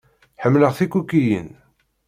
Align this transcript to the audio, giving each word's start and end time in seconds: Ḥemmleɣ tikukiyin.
Ḥemmleɣ 0.41 0.71
tikukiyin. 0.77 1.49